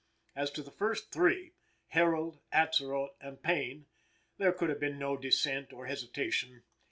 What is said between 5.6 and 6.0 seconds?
or